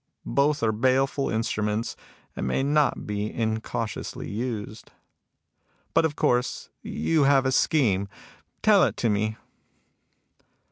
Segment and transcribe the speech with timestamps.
[0.25, 1.95] Both are baleful instruments,
[2.35, 4.89] and may not be incautiously used....
[5.93, 8.09] But of course you have a scheme.
[8.63, 9.37] Tell it to me."